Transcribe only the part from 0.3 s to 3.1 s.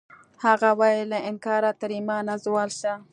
هغه وایی له انکاره تر ایمانه زوال شته